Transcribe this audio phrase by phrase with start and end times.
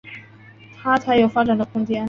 [0.73, 1.99] 他才有发展的空间